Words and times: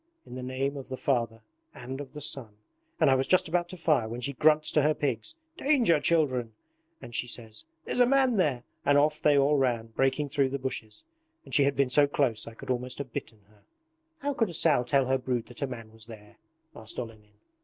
"In 0.25 0.33
the 0.33 0.41
name 0.41 0.77
of 0.77 0.89
the 0.89 0.97
Father 0.97 1.43
and 1.75 2.01
of 2.01 2.13
the 2.13 2.21
Son," 2.21 2.55
and 2.99 3.11
I 3.11 3.13
was 3.13 3.27
just 3.27 3.47
about 3.47 3.69
to 3.69 3.77
fire 3.77 4.09
when 4.09 4.19
she 4.19 4.33
grunts 4.33 4.71
to 4.71 4.81
her 4.81 4.95
pigs: 4.95 5.35
"Danger, 5.59 5.99
children," 5.99 6.53
she 7.11 7.27
says, 7.27 7.65
"there's 7.85 7.99
a 7.99 8.07
man 8.07 8.35
here," 8.39 8.63
and 8.83 8.97
off 8.97 9.21
they 9.21 9.37
all 9.37 9.57
ran, 9.57 9.89
breaking 9.95 10.29
through 10.29 10.49
the 10.49 10.57
bushes. 10.57 11.03
And 11.45 11.53
she 11.53 11.65
had 11.65 11.75
been 11.75 11.91
so 11.91 12.07
close 12.07 12.47
I 12.47 12.55
could 12.55 12.71
almost 12.71 12.97
have 12.97 13.13
bitten 13.13 13.41
her.' 13.47 13.61
'How 14.21 14.33
could 14.33 14.49
a 14.49 14.55
sow 14.55 14.81
tell 14.83 15.05
her 15.05 15.19
brood 15.19 15.45
that 15.49 15.61
a 15.61 15.67
man 15.67 15.91
was 15.91 16.07
there?' 16.07 16.37
asked 16.75 16.97
Olenin. 16.97 17.35